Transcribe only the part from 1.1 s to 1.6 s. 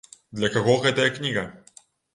кніга?